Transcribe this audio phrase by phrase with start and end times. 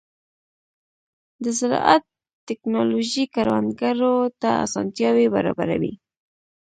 [1.43, 2.03] د زراعت
[2.47, 5.93] ټیکنالوژي کروندګرو ته اسانتیاوې برابروي.